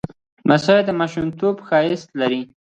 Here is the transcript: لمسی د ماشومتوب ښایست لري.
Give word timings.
لمسی 0.47 0.77
د 0.87 0.89
ماشومتوب 0.99 1.55
ښایست 1.67 2.09
لري. 2.19 2.41